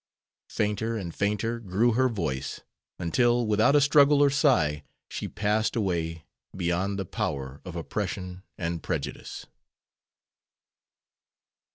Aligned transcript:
Fainter 0.49 0.97
and 0.97 1.13
fainter 1.13 1.59
grew 1.59 1.91
her 1.91 2.09
voice, 2.09 2.61
until, 2.97 3.45
without 3.45 3.75
a 3.75 3.81
struggle 3.81 4.23
or 4.23 4.31
sigh, 4.31 4.83
she 5.11 5.27
passed 5.27 5.75
away 5.75 6.25
beyond 6.57 6.97
the 6.97 7.05
power 7.05 7.61
of 7.63 7.75
oppression 7.75 8.41
and 8.57 8.81
prejudice. 8.81 9.45